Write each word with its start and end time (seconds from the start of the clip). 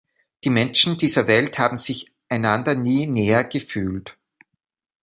Die 0.43 0.49
Menschen 0.49 0.97
dieser 0.97 1.27
Welt 1.27 1.59
haben 1.59 1.77
sich 1.77 2.11
einander 2.27 2.73
nie 2.73 3.05
näher 3.05 3.43
gefühlt. 3.43 4.17